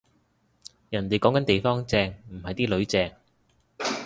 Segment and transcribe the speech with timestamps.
[0.89, 3.15] 人哋講緊地方正，唔係啲囡正